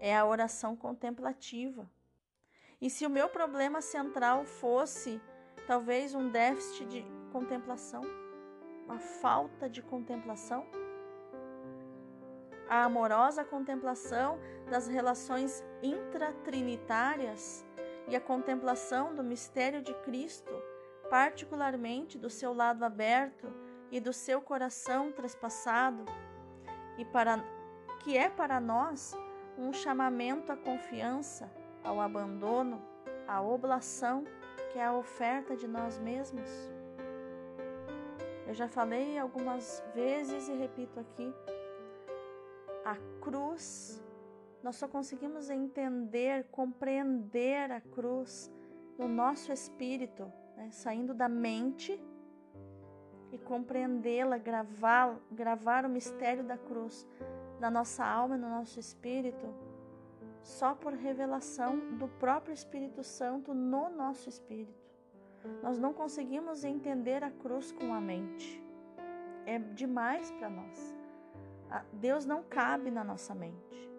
É 0.00 0.16
a 0.16 0.26
oração 0.26 0.74
contemplativa. 0.74 1.88
E 2.80 2.90
se 2.90 3.06
o 3.06 3.10
meu 3.10 3.28
problema 3.28 3.80
central 3.80 4.44
fosse 4.44 5.20
talvez 5.68 6.12
um 6.12 6.28
déficit 6.28 6.86
de 6.86 7.06
contemplação, 7.30 8.02
uma 8.84 8.98
falta 8.98 9.70
de 9.70 9.80
contemplação, 9.80 10.66
a 12.68 12.82
amorosa 12.82 13.44
contemplação 13.44 14.40
das 14.68 14.88
relações 14.88 15.62
intratrinitárias 15.84 17.64
e 18.08 18.14
a 18.14 18.20
contemplação 18.20 19.14
do 19.14 19.22
mistério 19.22 19.82
de 19.82 19.92
Cristo, 19.94 20.52
particularmente 21.10 22.18
do 22.18 22.30
seu 22.30 22.52
lado 22.52 22.84
aberto 22.84 23.52
e 23.90 24.00
do 24.00 24.12
seu 24.12 24.40
coração 24.40 25.12
trespassado, 25.12 26.04
e 26.98 27.04
para 27.04 27.38
que 28.00 28.16
é 28.16 28.28
para 28.28 28.60
nós 28.60 29.16
um 29.58 29.72
chamamento 29.72 30.52
à 30.52 30.56
confiança, 30.56 31.50
ao 31.82 32.00
abandono, 32.00 32.82
à 33.26 33.40
oblação, 33.42 34.24
que 34.72 34.78
é 34.78 34.84
a 34.84 34.94
oferta 34.94 35.56
de 35.56 35.66
nós 35.66 35.98
mesmos. 35.98 36.50
Eu 38.46 38.54
já 38.54 38.68
falei 38.68 39.18
algumas 39.18 39.82
vezes 39.94 40.48
e 40.48 40.54
repito 40.54 41.00
aqui, 41.00 41.34
a 42.84 42.96
cruz, 43.20 44.00
nós 44.66 44.74
só 44.74 44.88
conseguimos 44.88 45.48
entender, 45.48 46.48
compreender 46.50 47.70
a 47.70 47.80
cruz 47.80 48.52
no 48.98 49.06
nosso 49.06 49.52
espírito, 49.52 50.24
né? 50.56 50.70
saindo 50.72 51.14
da 51.14 51.28
mente 51.28 52.02
e 53.30 53.38
compreendê-la, 53.38 54.38
gravar, 54.38 55.20
gravar 55.30 55.84
o 55.84 55.88
mistério 55.88 56.42
da 56.42 56.58
cruz 56.58 57.06
na 57.60 57.70
nossa 57.70 58.04
alma 58.04 58.34
e 58.34 58.40
no 58.40 58.48
nosso 58.48 58.80
espírito, 58.80 59.54
só 60.42 60.74
por 60.74 60.94
revelação 60.94 61.78
do 61.96 62.08
próprio 62.08 62.52
Espírito 62.52 63.04
Santo 63.04 63.54
no 63.54 63.88
nosso 63.88 64.28
espírito. 64.28 64.90
Nós 65.62 65.78
não 65.78 65.92
conseguimos 65.92 66.64
entender 66.64 67.22
a 67.22 67.30
cruz 67.30 67.70
com 67.70 67.94
a 67.94 68.00
mente. 68.00 68.60
É 69.44 69.60
demais 69.60 70.28
para 70.32 70.50
nós. 70.50 70.96
Deus 71.92 72.26
não 72.26 72.42
cabe 72.42 72.90
na 72.90 73.04
nossa 73.04 73.32
mente. 73.32 73.95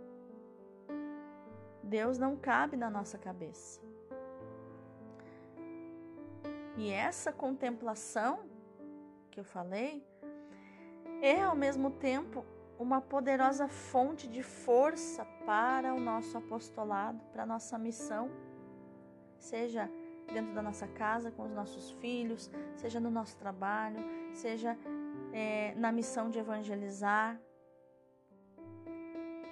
Deus 1.88 2.18
não 2.18 2.36
cabe 2.36 2.76
na 2.76 2.90
nossa 2.90 3.18
cabeça. 3.18 3.82
E 6.76 6.92
essa 6.92 7.32
contemplação 7.32 8.42
que 9.32 9.40
eu 9.40 9.44
falei 9.44 10.06
é 11.22 11.42
ao 11.42 11.56
mesmo 11.56 11.90
tempo 11.90 12.46
uma 12.78 13.02
poderosa 13.02 13.68
fonte 13.68 14.28
de 14.28 14.44
força 14.44 15.26
para 15.46 15.94
o 15.96 16.00
nosso 16.00 16.38
apostolado, 16.38 17.24
para 17.32 17.44
a 17.44 17.46
nossa 17.46 17.78
missão, 17.80 18.30
seja 19.40 19.90
dentro 20.32 20.54
da 20.54 20.62
nossa 20.62 20.88
casa 20.88 21.32
com 21.32 21.44
os 21.44 21.54
nossos 21.54 21.92
filhos, 21.94 22.52
seja 22.76 23.00
no 23.00 23.10
nosso 23.10 23.38
trabalho, 23.38 24.04
seja 24.34 24.78
é, 25.34 25.74
na 25.76 25.92
missão 25.92 26.30
de 26.30 26.38
evangelizar, 26.38 27.40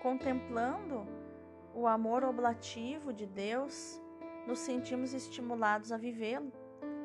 contemplando 0.03 1.07
o 1.75 1.85
amor 1.85 2.23
oblativo 2.23 3.11
de 3.11 3.25
Deus, 3.25 4.01
nos 4.47 4.59
sentimos 4.59 5.13
estimulados 5.13 5.91
a 5.91 5.97
vivê-lo, 5.97 6.51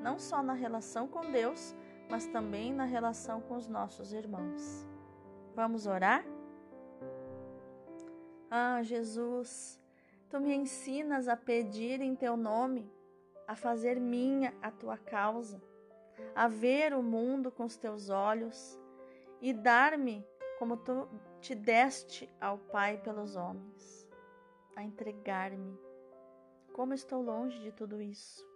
não 0.00 0.18
só 0.18 0.42
na 0.42 0.54
relação 0.54 1.08
com 1.08 1.32
Deus, 1.32 1.74
mas 2.08 2.26
também 2.26 2.72
na 2.72 2.84
relação 2.84 3.40
com 3.40 3.56
os 3.56 3.66
nossos 3.66 4.12
irmãos. 4.12 4.86
Vamos 5.54 5.86
orar? 5.86 6.24
Ah, 8.50 8.82
Jesus, 8.82 9.80
tu 10.28 10.40
me 10.40 10.54
ensinas 10.54 11.28
a 11.28 11.36
pedir 11.36 12.00
em 12.00 12.14
teu 12.14 12.36
nome, 12.36 12.90
a 13.46 13.56
fazer 13.56 14.00
minha 14.00 14.54
a 14.62 14.70
tua 14.70 14.96
causa, 14.96 15.60
a 16.34 16.46
ver 16.46 16.94
o 16.94 17.02
mundo 17.02 17.50
com 17.50 17.64
os 17.64 17.76
teus 17.76 18.08
olhos 18.08 18.78
e 19.40 19.52
dar-me 19.52 20.24
como 20.58 20.76
tu 20.76 21.08
te 21.40 21.54
deste 21.54 22.28
ao 22.40 22.58
Pai 22.58 22.98
pelos 22.98 23.34
homens, 23.34 23.99
a 24.80 24.84
entregar-me. 24.84 25.78
Como 26.72 26.94
estou 26.94 27.22
longe 27.22 27.58
de 27.60 27.72
tudo 27.72 28.00
isso. 28.00 28.46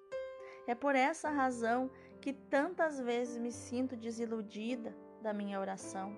É 0.66 0.74
por 0.74 0.94
essa 0.94 1.28
razão 1.28 1.90
que 2.20 2.32
tantas 2.32 2.98
vezes 2.98 3.38
me 3.38 3.52
sinto 3.52 3.96
desiludida 3.96 4.96
da 5.22 5.32
minha 5.32 5.60
oração. 5.60 6.16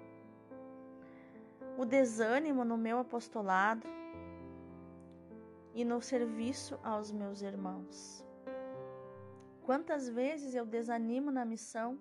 O 1.77 1.85
desânimo 1.85 2.65
no 2.65 2.79
meu 2.79 2.99
apostolado 2.99 3.87
e 5.75 5.85
no 5.85 6.01
serviço 6.01 6.79
aos 6.83 7.11
meus 7.11 7.43
irmãos. 7.43 8.25
Quantas 9.63 10.09
vezes 10.09 10.55
eu 10.55 10.65
desanimo 10.65 11.31
na 11.31 11.45
missão? 11.45 11.99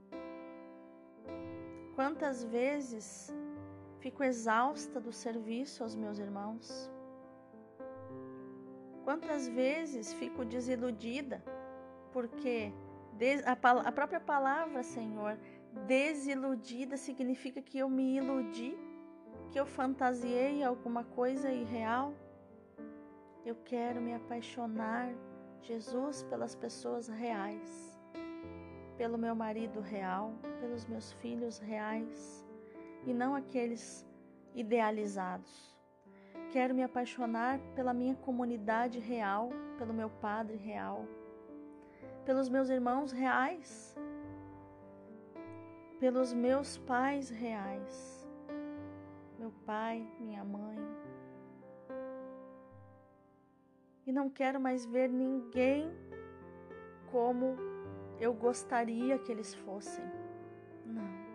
Quantas 1.96 2.44
vezes 2.44 3.34
Fico 4.06 4.24
exausta 4.24 5.02
do 5.02 5.12
serviço 5.12 5.82
aos 5.82 5.96
meus 5.96 6.20
irmãos. 6.20 6.92
Quantas 9.06 9.48
vezes 9.48 10.12
fico 10.14 10.44
desiludida, 10.44 11.44
porque 12.12 12.74
a 13.46 13.92
própria 13.92 14.20
palavra, 14.20 14.82
Senhor, 14.82 15.38
desiludida 15.86 16.98
significa 16.98 17.62
que 17.62 17.78
eu 17.78 17.88
me 17.88 18.18
iludi, 18.18 18.76
que 19.52 19.60
eu 19.60 19.66
fantasiei 19.66 20.64
alguma 20.64 21.04
coisa 21.04 21.52
irreal. 21.52 22.16
Eu 23.46 23.56
quero 23.64 24.02
me 24.02 24.16
apaixonar, 24.16 25.14
Jesus, 25.62 26.24
pelas 26.24 26.56
pessoas 26.56 27.08
reais, 27.08 27.96
pelo 28.98 29.20
meu 29.20 29.36
marido 29.36 29.82
real, 29.82 30.34
pelos 30.60 30.84
meus 30.88 31.12
filhos 31.14 31.60
reais 31.60 32.44
e 33.06 33.14
não 33.14 33.36
aqueles 33.36 34.04
idealizados. 34.56 35.75
Quero 36.52 36.74
me 36.74 36.84
apaixonar 36.84 37.60
pela 37.75 37.94
minha 37.94 38.16
comunidade 38.16 39.00
real, 39.00 39.50
pelo 39.78 39.94
meu 39.94 40.10
Padre 40.10 40.56
real, 40.56 41.06
pelos 42.25 42.50
meus 42.50 42.70
irmãos 42.70 43.12
reais, 43.12 43.96
pelos 46.00 46.34
meus 46.34 46.78
pais 46.78 47.30
reais, 47.30 48.28
meu 49.38 49.52
pai, 49.66 50.08
minha 50.20 50.44
mãe. 50.44 50.78
E 54.06 54.12
não 54.12 54.30
quero 54.30 54.60
mais 54.60 54.86
ver 54.86 55.10
ninguém 55.10 55.92
como 57.12 57.58
eu 58.20 58.34
gostaria 58.34 59.18
que 59.18 59.32
eles 59.32 59.54
fossem. 59.54 60.06
Não. 60.86 61.25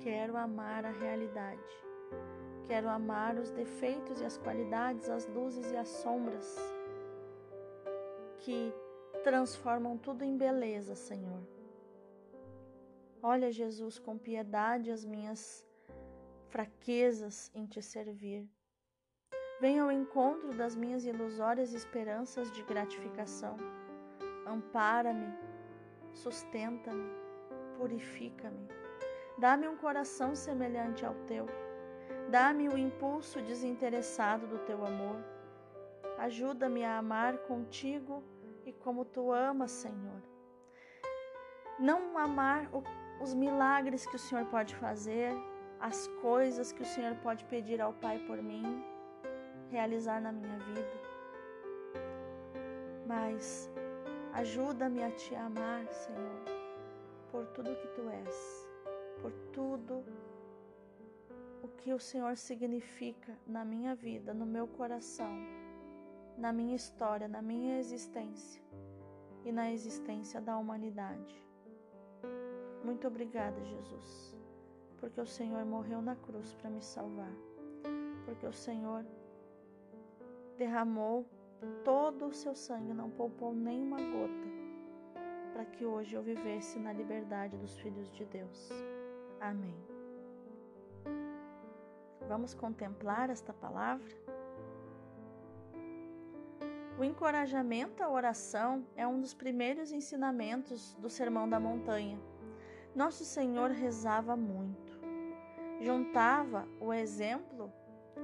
Quero 0.00 0.36
amar 0.36 0.84
a 0.84 0.90
realidade. 0.90 1.91
Quero 2.72 2.88
amar 2.88 3.36
os 3.36 3.50
defeitos 3.50 4.22
e 4.22 4.24
as 4.24 4.38
qualidades, 4.38 5.10
as 5.10 5.26
luzes 5.26 5.70
e 5.72 5.76
as 5.76 5.88
sombras 5.88 6.56
que 8.38 8.72
transformam 9.22 9.98
tudo 9.98 10.24
em 10.24 10.38
beleza, 10.38 10.94
Senhor. 10.94 11.42
Olha, 13.22 13.52
Jesus, 13.52 13.98
com 13.98 14.16
piedade 14.16 14.90
as 14.90 15.04
minhas 15.04 15.68
fraquezas 16.48 17.50
em 17.54 17.66
te 17.66 17.82
servir. 17.82 18.48
Venha 19.60 19.82
ao 19.82 19.92
encontro 19.92 20.54
das 20.54 20.74
minhas 20.74 21.04
ilusórias 21.04 21.74
esperanças 21.74 22.50
de 22.52 22.62
gratificação. 22.62 23.54
Ampara-me, 24.46 25.30
sustenta-me, 26.14 27.10
purifica-me. 27.76 28.66
Dá-me 29.36 29.68
um 29.68 29.76
coração 29.76 30.34
semelhante 30.34 31.04
ao 31.04 31.14
teu. 31.26 31.44
Dá-me 32.32 32.66
o 32.66 32.78
impulso 32.78 33.42
desinteressado 33.42 34.46
do 34.46 34.58
teu 34.60 34.86
amor. 34.86 35.22
Ajuda-me 36.16 36.82
a 36.82 36.96
amar 36.96 37.36
contigo 37.40 38.22
e 38.64 38.72
como 38.72 39.04
tu 39.04 39.30
amas, 39.30 39.70
Senhor. 39.70 40.22
Não 41.78 42.16
amar 42.16 42.70
os 43.20 43.34
milagres 43.34 44.06
que 44.06 44.16
o 44.16 44.18
Senhor 44.18 44.46
pode 44.46 44.74
fazer, 44.76 45.30
as 45.78 46.06
coisas 46.22 46.72
que 46.72 46.80
o 46.80 46.86
Senhor 46.86 47.14
pode 47.16 47.44
pedir 47.44 47.82
ao 47.82 47.92
Pai 47.92 48.18
por 48.20 48.38
mim, 48.42 48.82
realizar 49.68 50.18
na 50.18 50.32
minha 50.32 50.58
vida. 50.58 50.96
Mas 53.06 53.70
ajuda-me 54.32 55.02
a 55.04 55.10
te 55.10 55.34
amar, 55.34 55.86
Senhor, 55.92 56.42
por 57.30 57.44
tudo 57.48 57.76
que 57.76 57.88
tu 57.88 58.08
és, 58.08 58.66
por 59.20 59.32
tudo 59.52 60.02
que 61.82 61.92
o 61.92 61.98
Senhor 61.98 62.36
significa 62.36 63.36
na 63.46 63.64
minha 63.64 63.94
vida, 63.94 64.32
no 64.32 64.46
meu 64.46 64.66
coração 64.66 65.62
na 66.36 66.52
minha 66.52 66.74
história, 66.74 67.28
na 67.28 67.42
minha 67.42 67.78
existência 67.78 68.62
e 69.44 69.52
na 69.52 69.70
existência 69.70 70.40
da 70.40 70.56
humanidade. 70.56 71.34
Muito 72.84 73.06
obrigada, 73.06 73.62
Jesus, 73.64 74.36
porque 74.98 75.20
o 75.20 75.26
Senhor 75.26 75.64
morreu 75.64 76.00
na 76.02 76.16
cruz 76.16 76.52
para 76.54 76.70
me 76.70 76.82
salvar, 76.82 77.32
porque 78.24 78.46
o 78.46 78.52
Senhor 78.52 79.04
derramou 80.56 81.26
todo 81.84 82.26
o 82.26 82.34
seu 82.34 82.54
sangue, 82.54 82.92
não 82.92 83.10
poupou 83.10 83.54
nenhuma 83.54 83.98
gota, 83.98 84.48
para 85.52 85.64
que 85.64 85.84
hoje 85.84 86.14
eu 86.14 86.22
vivesse 86.22 86.78
na 86.78 86.92
liberdade 86.92 87.56
dos 87.56 87.78
filhos 87.78 88.10
de 88.12 88.24
Deus. 88.24 88.70
Amém. 89.40 89.91
Vamos 92.32 92.54
contemplar 92.54 93.28
esta 93.28 93.52
palavra? 93.52 94.10
O 96.98 97.04
encorajamento 97.04 98.02
à 98.02 98.08
oração 98.08 98.86
é 98.96 99.06
um 99.06 99.20
dos 99.20 99.34
primeiros 99.34 99.92
ensinamentos 99.92 100.94
do 100.94 101.10
Sermão 101.10 101.46
da 101.46 101.60
Montanha. 101.60 102.18
Nosso 102.94 103.22
Senhor 103.22 103.70
rezava 103.70 104.34
muito, 104.34 104.98
juntava 105.78 106.66
o 106.80 106.90
exemplo 106.90 107.70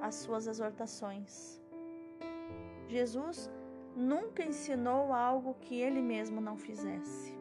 às 0.00 0.14
suas 0.14 0.46
exortações. 0.46 1.60
Jesus 2.86 3.50
nunca 3.94 4.42
ensinou 4.42 5.12
algo 5.12 5.52
que 5.60 5.78
ele 5.78 6.00
mesmo 6.00 6.40
não 6.40 6.56
fizesse. 6.56 7.36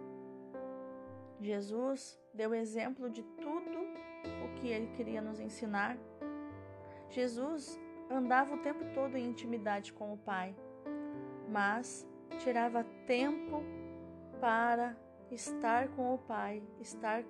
Jesus 1.39 2.19
deu 2.33 2.53
exemplo 2.53 3.09
de 3.09 3.23
tudo 3.23 3.79
o 4.43 4.53
que 4.55 4.67
ele 4.67 4.87
queria 4.97 5.21
nos 5.21 5.39
ensinar. 5.39 5.97
Jesus 7.09 7.79
andava 8.09 8.55
o 8.55 8.59
tempo 8.59 8.83
todo 8.93 9.17
em 9.17 9.25
intimidade 9.25 9.91
com 9.93 10.13
o 10.13 10.17
Pai 10.17 10.55
mas 11.47 12.05
tirava 12.39 12.83
tempo 13.05 13.63
para 14.39 14.95
estar 15.31 15.89
com 15.89 16.13
o 16.13 16.17
Pai, 16.17 16.61
estar 16.79 17.23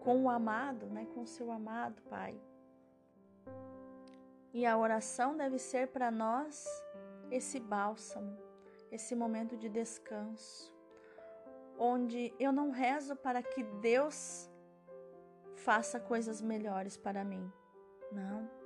com 0.00 0.24
o 0.24 0.30
amado, 0.30 0.86
né, 0.86 1.06
com 1.14 1.22
o 1.22 1.26
seu 1.26 1.50
amado 1.50 2.00
Pai. 2.02 2.40
E 4.52 4.66
a 4.66 4.76
oração 4.76 5.36
deve 5.36 5.58
ser 5.58 5.88
para 5.88 6.10
nós 6.10 6.66
esse 7.30 7.58
bálsamo, 7.58 8.36
esse 8.90 9.14
momento 9.14 9.56
de 9.56 9.68
descanso, 9.68 10.72
onde 11.78 12.34
eu 12.38 12.52
não 12.52 12.70
rezo 12.70 13.16
para 13.16 13.42
que 13.42 13.62
Deus 13.62 14.50
faça 15.56 15.98
coisas 15.98 16.40
melhores 16.42 16.96
para 16.96 17.24
mim. 17.24 17.50
Não. 18.10 18.61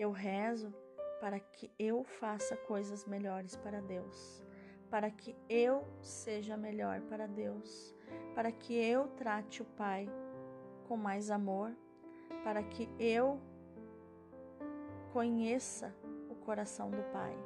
Eu 0.00 0.12
rezo 0.12 0.72
para 1.20 1.38
que 1.38 1.70
eu 1.78 2.02
faça 2.02 2.56
coisas 2.56 3.04
melhores 3.04 3.54
para 3.54 3.82
Deus, 3.82 4.42
para 4.88 5.10
que 5.10 5.36
eu 5.46 5.86
seja 6.00 6.56
melhor 6.56 7.02
para 7.02 7.26
Deus, 7.26 7.94
para 8.34 8.50
que 8.50 8.72
eu 8.72 9.08
trate 9.08 9.60
o 9.60 9.66
Pai 9.66 10.08
com 10.88 10.96
mais 10.96 11.30
amor, 11.30 11.76
para 12.42 12.62
que 12.62 12.88
eu 12.98 13.38
conheça 15.12 15.94
o 16.30 16.34
coração 16.34 16.90
do 16.90 17.02
Pai. 17.12 17.36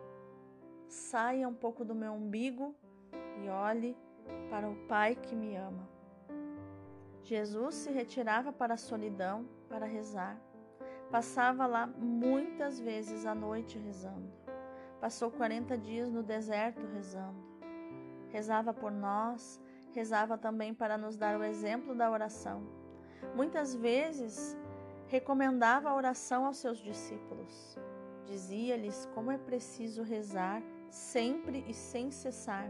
Saia 0.87 1.49
um 1.49 1.55
pouco 1.55 1.85
do 1.85 1.93
meu 1.93 2.12
umbigo 2.12 2.73
e 3.43 3.49
olhe 3.49 3.97
para 4.49 4.71
o 4.71 4.77
Pai 4.87 5.17
que 5.17 5.35
me 5.35 5.57
ama. 5.57 5.88
Jesus 7.25 7.75
se 7.75 7.90
retirava 7.90 8.53
para 8.53 8.75
a 8.75 8.77
solidão 8.77 9.45
para 9.69 9.87
rezar. 9.87 10.40
Passava 11.14 11.64
lá 11.64 11.87
muitas 11.87 12.81
vezes 12.81 13.24
à 13.24 13.37
noite 13.37 13.79
rezando. 13.79 14.33
Passou 15.00 15.31
40 15.31 15.79
dias 15.79 16.11
no 16.11 16.24
deserto 16.24 16.85
rezando. 16.92 17.38
Rezava 18.31 18.74
por 18.74 18.90
nós, 18.90 19.62
rezava 19.92 20.37
também 20.37 20.74
para 20.74 20.98
nos 20.98 21.16
dar 21.16 21.38
o 21.38 21.44
exemplo 21.44 21.94
da 21.94 22.11
oração. 22.11 22.66
Muitas 23.33 23.77
vezes 23.77 24.59
recomendava 25.07 25.88
a 25.88 25.94
oração 25.94 26.46
aos 26.46 26.57
seus 26.57 26.79
discípulos. 26.79 27.79
Dizia-lhes 28.27 29.09
como 29.14 29.31
é 29.31 29.38
preciso 29.38 30.03
rezar 30.03 30.61
sempre 30.90 31.64
e 31.68 31.72
sem 31.72 32.11
cessar. 32.11 32.68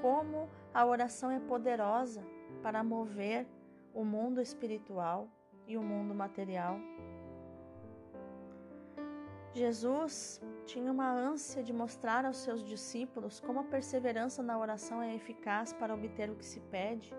Como 0.00 0.48
a 0.72 0.86
oração 0.86 1.30
é 1.30 1.38
poderosa 1.38 2.24
para 2.62 2.82
mover 2.82 3.46
o 3.92 4.02
mundo 4.02 4.40
espiritual 4.40 5.28
e 5.66 5.76
o 5.76 5.82
mundo 5.82 6.14
material. 6.14 6.80
Jesus 9.52 10.40
tinha 10.64 10.92
uma 10.92 11.10
ânsia 11.10 11.62
de 11.62 11.72
mostrar 11.72 12.24
aos 12.24 12.36
seus 12.36 12.62
discípulos 12.62 13.40
como 13.40 13.60
a 13.60 13.64
perseverança 13.64 14.42
na 14.42 14.56
oração 14.56 15.02
é 15.02 15.14
eficaz 15.14 15.72
para 15.72 15.92
obter 15.92 16.30
o 16.30 16.36
que 16.36 16.44
se 16.44 16.60
pede 16.60 17.12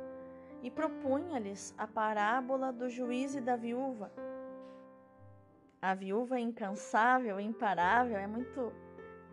e 0.64 0.72
propunha-lhes 0.72 1.74
a 1.78 1.86
parábola 1.86 2.72
do 2.72 2.90
juiz 2.90 3.36
e 3.36 3.42
da 3.42 3.56
viúva. 3.56 4.12
A 5.82 5.94
viúva 5.94 6.40
incansável, 6.40 7.40
imparável, 7.40 8.18
é 8.18 8.28
muito 8.28 8.72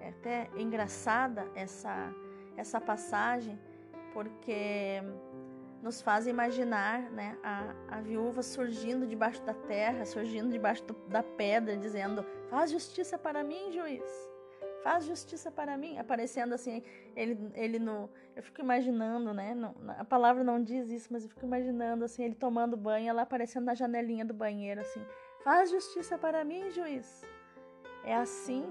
é 0.00 0.08
até 0.08 0.50
engraçada 0.56 1.46
essa 1.54 2.12
essa 2.56 2.80
passagem, 2.80 3.56
porque 4.12 5.00
nos 5.82 6.02
faz 6.02 6.26
imaginar 6.26 7.02
né, 7.10 7.38
a, 7.42 7.74
a 7.88 8.00
viúva 8.00 8.42
surgindo 8.42 9.06
debaixo 9.06 9.42
da 9.42 9.54
terra, 9.54 10.04
surgindo 10.04 10.50
debaixo 10.50 10.84
do, 10.84 10.94
da 11.08 11.22
pedra, 11.22 11.76
dizendo: 11.76 12.24
Faz 12.50 12.70
justiça 12.70 13.16
para 13.16 13.44
mim, 13.44 13.70
juiz. 13.72 14.02
Faz 14.82 15.04
justiça 15.04 15.50
para 15.50 15.76
mim. 15.76 15.98
Aparecendo 15.98 16.52
assim, 16.52 16.82
ele, 17.14 17.50
ele 17.54 17.78
no. 17.78 18.08
Eu 18.34 18.42
fico 18.42 18.60
imaginando, 18.60 19.32
né? 19.34 19.54
A 19.98 20.04
palavra 20.04 20.44
não 20.44 20.62
diz 20.62 20.90
isso, 20.90 21.08
mas 21.10 21.24
eu 21.24 21.30
fico 21.30 21.44
imaginando 21.44 22.04
assim, 22.04 22.24
ele 22.24 22.34
tomando 22.34 22.76
banho, 22.76 23.08
ela 23.08 23.22
aparecendo 23.22 23.64
na 23.64 23.74
janelinha 23.74 24.24
do 24.24 24.34
banheiro, 24.34 24.80
assim: 24.80 25.04
Faz 25.44 25.70
justiça 25.70 26.18
para 26.18 26.44
mim, 26.44 26.70
juiz. 26.70 27.24
É 28.04 28.14
assim 28.14 28.64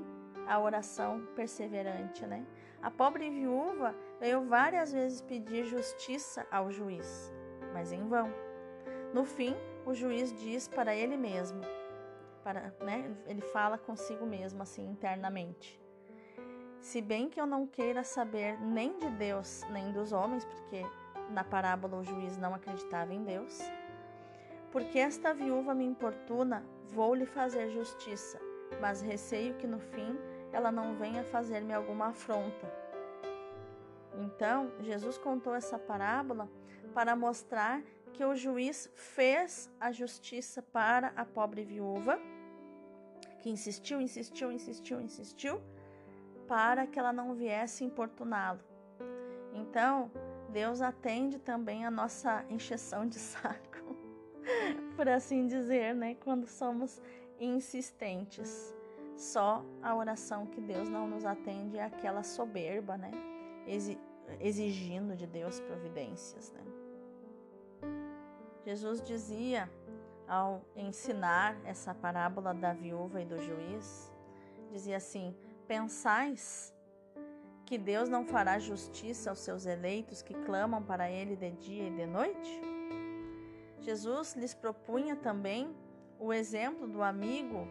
a 0.48 0.60
oração 0.60 1.26
perseverante, 1.36 2.26
né? 2.26 2.46
A 2.82 2.92
pobre 2.92 3.30
viúva 3.30 3.96
veio 4.20 4.46
várias 4.46 4.94
vezes 4.94 5.22
pedir 5.22 5.66
justiça 5.66 6.46
ao 6.52 6.72
juiz, 6.72 7.34
mas 7.74 7.92
em 7.92 8.08
vão. 8.08 8.32
No 9.14 9.26
fim, 9.26 9.56
o 9.86 9.94
juiz 9.94 10.32
diz 10.40 10.68
para 10.68 10.96
ele 10.96 11.18
mesmo: 11.18 11.62
para, 12.44 12.74
né? 12.82 13.16
Ele 13.26 13.42
fala 13.42 13.78
consigo 13.78 14.26
mesmo 14.26 14.62
assim 14.62 14.86
internamente. 14.86 15.82
Se 16.80 17.02
bem 17.02 17.28
que 17.28 17.42
eu 17.42 17.46
não 17.46 17.66
queira 17.66 18.04
saber 18.04 18.60
nem 18.62 18.98
de 18.98 19.10
Deus, 19.10 19.64
nem 19.72 19.92
dos 19.92 20.14
homens, 20.14 20.46
porque 20.46 20.84
na 21.32 21.44
parábola 21.44 21.98
o 21.98 22.04
juiz 22.04 22.38
não 22.38 22.54
acreditava 22.54 23.14
em 23.14 23.24
Deus, 23.24 23.60
porque 24.72 25.00
esta 25.00 25.34
viúva 25.34 25.74
me 25.74 25.84
importuna, 25.84 26.64
vou 26.86 27.14
lhe 27.14 27.26
fazer 27.26 27.70
justiça, 27.72 28.40
mas 28.80 29.02
receio 29.02 29.56
que 29.56 29.68
no 29.68 29.80
fim 29.80 30.18
ela 30.58 30.72
não 30.72 30.96
venha 30.96 31.24
fazer-me 31.24 31.72
alguma 31.72 32.08
afronta. 32.08 32.68
Então, 34.16 34.72
Jesus 34.80 35.16
contou 35.16 35.54
essa 35.54 35.78
parábola 35.78 36.50
para 36.96 37.16
mostrar 37.16 37.84
que 38.12 38.26
o 38.26 38.36
juiz 38.36 38.90
fez 38.96 39.70
a 39.80 39.92
justiça 39.92 40.64
para 40.64 41.14
a 41.16 41.24
pobre 41.24 41.64
viúva, 41.64 42.20
que 43.40 43.52
insistiu, 43.52 44.02
insistiu, 44.02 44.52
insistiu, 44.52 45.00
insistiu, 45.00 45.62
para 46.48 46.88
que 46.88 46.98
ela 46.98 47.14
não 47.14 47.36
viesse 47.36 47.84
importuná-lo. 47.84 48.62
Então, 49.54 50.10
Deus 50.50 50.82
atende 50.82 51.38
também 51.38 51.86
a 51.86 51.92
nossa 51.92 52.44
encheção 52.50 53.08
de 53.08 53.20
saco, 53.20 53.96
por 54.98 55.08
assim 55.08 55.46
dizer, 55.46 55.94
né? 55.94 56.16
Quando 56.16 56.48
somos 56.48 57.00
insistentes. 57.40 58.76
Só 59.18 59.66
a 59.82 59.96
oração 59.96 60.46
que 60.46 60.62
Deus 60.62 60.88
não 60.88 61.08
nos 61.08 61.26
atende 61.26 61.76
é 61.76 61.84
aquela 61.84 62.22
soberba, 62.22 62.96
né? 62.96 63.10
Exigindo 64.40 65.16
de 65.16 65.26
Deus 65.26 65.60
providências, 65.60 66.52
né? 66.52 66.62
Jesus 68.64 69.02
dizia 69.02 69.68
ao 70.28 70.62
ensinar 70.76 71.58
essa 71.66 71.96
parábola 71.96 72.54
da 72.54 72.74
viúva 72.74 73.20
e 73.20 73.26
do 73.26 73.42
juiz, 73.42 74.14
dizia 74.72 74.98
assim: 74.98 75.36
Pensais 75.68 76.72
que 77.66 77.76
Deus 77.76 78.08
não 78.08 78.24
fará 78.24 78.60
justiça 78.60 79.32
aos 79.32 79.40
seus 79.40 79.66
eleitos 79.66 80.22
que 80.22 80.36
clamam 80.46 80.84
para 80.84 81.10
Ele 81.10 81.36
de 81.36 81.50
dia 81.52 81.88
e 81.88 81.96
de 81.96 82.06
noite? 82.06 82.62
Jesus 83.80 84.36
lhes 84.36 84.54
propunha 84.54 85.16
também 85.16 85.76
o 86.20 86.32
exemplo 86.32 86.88
do 86.88 87.02
amigo 87.02 87.68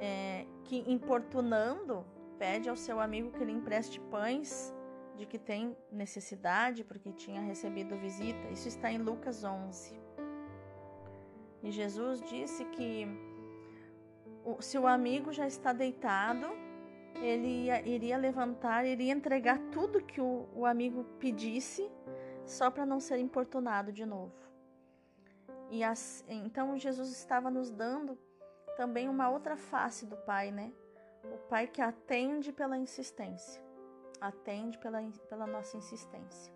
é, 0.00 0.46
que, 0.64 0.84
importunando, 0.90 2.04
pede 2.38 2.68
ao 2.68 2.76
seu 2.76 3.00
amigo 3.00 3.30
que 3.30 3.44
lhe 3.44 3.52
empreste 3.52 4.00
pães 4.00 4.74
de 5.16 5.26
que 5.26 5.38
tem 5.38 5.76
necessidade, 5.90 6.82
porque 6.84 7.12
tinha 7.12 7.40
recebido 7.40 7.96
visita. 7.96 8.48
Isso 8.48 8.68
está 8.68 8.90
em 8.90 8.98
Lucas 8.98 9.44
11. 9.44 10.00
E 11.62 11.70
Jesus 11.70 12.20
disse 12.22 12.64
que 12.66 13.06
se 14.60 14.78
o 14.78 14.86
amigo 14.86 15.32
já 15.32 15.46
está 15.46 15.72
deitado, 15.72 16.46
ele 17.20 17.66
ia, 17.66 17.86
iria 17.86 18.16
levantar, 18.16 18.84
iria 18.84 19.12
entregar 19.12 19.58
tudo 19.70 20.02
que 20.02 20.20
o, 20.20 20.48
o 20.54 20.66
amigo 20.66 21.04
pedisse, 21.20 21.88
só 22.44 22.70
para 22.70 22.84
não 22.84 22.98
ser 22.98 23.18
importunado 23.18 23.92
de 23.92 24.04
novo. 24.04 24.34
E 25.70 25.80
então 26.28 26.76
Jesus 26.76 27.10
estava 27.12 27.50
nos 27.50 27.70
dando 27.70 28.18
também 28.76 29.08
uma 29.08 29.28
outra 29.28 29.56
face 29.56 30.06
do 30.06 30.16
Pai, 30.16 30.50
né? 30.50 30.72
O 31.24 31.38
Pai 31.48 31.66
que 31.66 31.80
atende 31.80 32.52
pela 32.52 32.76
insistência, 32.76 33.62
atende 34.20 34.78
pela, 34.78 35.00
pela 35.28 35.46
nossa 35.46 35.76
insistência. 35.76 36.52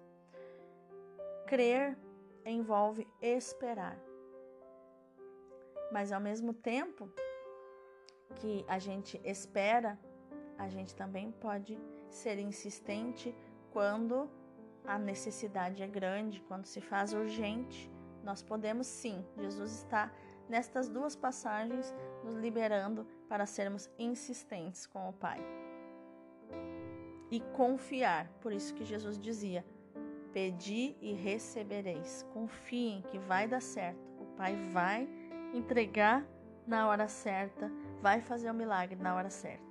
Crer 1.46 1.96
envolve 2.44 3.06
esperar. 3.20 3.98
Mas 5.92 6.10
ao 6.10 6.20
mesmo 6.20 6.52
tempo 6.52 7.10
que 8.36 8.64
a 8.68 8.78
gente 8.78 9.20
espera, 9.24 9.98
a 10.58 10.68
gente 10.68 10.94
também 10.94 11.30
pode 11.30 11.78
ser 12.08 12.38
insistente 12.38 13.34
quando 13.72 14.28
a 14.84 14.98
necessidade 14.98 15.82
é 15.82 15.86
grande, 15.86 16.40
quando 16.42 16.66
se 16.66 16.80
faz 16.80 17.12
urgente. 17.12 17.90
Nós 18.24 18.42
podemos 18.42 18.86
sim, 18.86 19.24
Jesus 19.36 19.72
está 19.72 20.12
nestas 20.48 20.88
duas 20.88 21.16
passagens 21.16 21.94
nos 22.24 22.36
liberando 22.36 23.06
para 23.28 23.46
sermos 23.46 23.90
insistentes 23.98 24.86
com 24.86 25.08
o 25.08 25.12
Pai. 25.12 25.40
E 27.30 27.40
confiar, 27.40 28.28
por 28.40 28.52
isso 28.52 28.74
que 28.74 28.84
Jesus 28.84 29.18
dizia: 29.18 29.64
Pedi 30.32 30.96
e 31.00 31.12
recebereis. 31.12 32.24
Confiem 32.32 33.02
que 33.02 33.18
vai 33.18 33.48
dar 33.48 33.62
certo. 33.62 33.98
O 34.20 34.26
Pai 34.36 34.54
vai 34.72 35.08
entregar 35.52 36.24
na 36.66 36.88
hora 36.88 37.08
certa, 37.08 37.70
vai 38.00 38.20
fazer 38.20 38.50
o 38.50 38.54
milagre 38.54 38.96
na 38.96 39.14
hora 39.14 39.30
certa. 39.30 39.64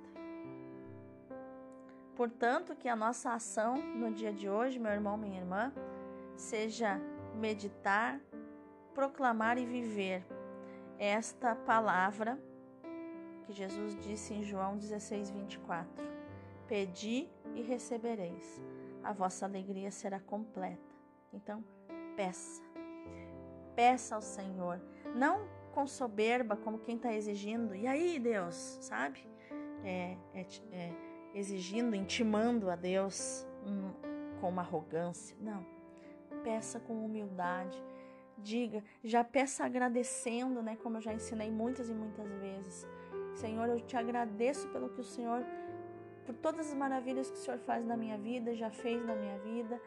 Portanto, 2.14 2.74
que 2.74 2.88
a 2.88 2.96
nossa 2.96 3.32
ação 3.32 3.76
no 3.76 4.10
dia 4.10 4.32
de 4.32 4.48
hoje, 4.48 4.78
meu 4.78 4.90
irmão, 4.90 5.18
minha 5.18 5.38
irmã, 5.38 5.72
seja 6.34 6.98
meditar, 7.34 8.18
proclamar 8.94 9.58
e 9.58 9.66
viver 9.66 10.24
esta 10.98 11.54
palavra 11.54 12.38
que 13.44 13.52
Jesus 13.52 13.96
disse 13.96 14.34
em 14.34 14.42
João 14.42 14.76
16, 14.76 15.30
24: 15.30 16.04
Pedi 16.66 17.28
e 17.54 17.62
recebereis, 17.62 18.60
a 19.02 19.12
vossa 19.12 19.46
alegria 19.46 19.90
será 19.90 20.18
completa. 20.20 20.94
Então, 21.32 21.64
peça, 22.16 22.62
peça 23.74 24.14
ao 24.14 24.22
Senhor, 24.22 24.80
não 25.14 25.46
com 25.72 25.86
soberba, 25.86 26.56
como 26.56 26.78
quem 26.78 26.96
está 26.96 27.12
exigindo, 27.12 27.74
e 27.74 27.86
aí, 27.86 28.18
Deus, 28.18 28.78
sabe? 28.80 29.28
É, 29.84 30.16
é, 30.34 30.46
é, 30.72 30.92
exigindo, 31.34 31.94
intimando 31.94 32.70
a 32.70 32.76
Deus 32.76 33.46
um, 33.64 34.40
com 34.40 34.48
uma 34.48 34.62
arrogância. 34.62 35.36
Não. 35.38 35.64
Peça 36.42 36.80
com 36.80 37.04
humildade. 37.04 37.80
Diga, 38.38 38.84
já 39.02 39.24
peça 39.24 39.64
agradecendo, 39.64 40.62
né? 40.62 40.76
Como 40.82 40.98
eu 40.98 41.00
já 41.00 41.12
ensinei 41.12 41.50
muitas 41.50 41.88
e 41.88 41.94
muitas 41.94 42.30
vezes. 42.34 42.86
Senhor, 43.34 43.68
eu 43.68 43.80
te 43.80 43.96
agradeço 43.96 44.68
pelo 44.68 44.88
que 44.90 45.00
o 45.00 45.04
Senhor, 45.04 45.44
por 46.24 46.34
todas 46.34 46.68
as 46.68 46.74
maravilhas 46.74 47.30
que 47.30 47.36
o 47.36 47.40
Senhor 47.40 47.58
faz 47.60 47.84
na 47.84 47.96
minha 47.96 48.18
vida, 48.18 48.54
já 48.54 48.70
fez 48.70 49.04
na 49.04 49.14
minha 49.14 49.38
vida. 49.38 49.80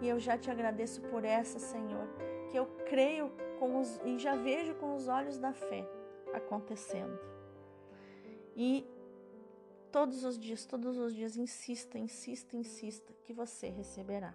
E 0.00 0.08
eu 0.08 0.18
já 0.18 0.36
te 0.38 0.50
agradeço 0.50 1.00
por 1.02 1.24
essa, 1.24 1.58
Senhor, 1.58 2.06
que 2.50 2.58
eu 2.58 2.66
creio 2.86 3.30
com 3.58 3.80
os, 3.80 4.00
e 4.04 4.18
já 4.18 4.34
vejo 4.34 4.74
com 4.76 4.94
os 4.94 5.08
olhos 5.08 5.38
da 5.38 5.52
fé 5.52 5.86
acontecendo. 6.32 7.18
E 8.56 8.86
todos 9.90 10.24
os 10.24 10.38
dias, 10.38 10.64
todos 10.64 10.96
os 10.96 11.14
dias, 11.14 11.36
insista, 11.36 11.98
insista, 11.98 12.56
insista, 12.56 13.12
que 13.24 13.32
você 13.32 13.68
receberá. 13.68 14.34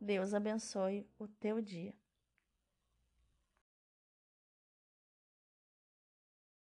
Deus 0.00 0.34
abençoe 0.34 1.06
o 1.18 1.26
teu 1.26 1.60
dia. 1.60 1.94